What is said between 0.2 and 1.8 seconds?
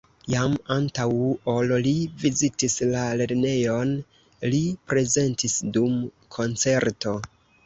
Jam antaŭ ol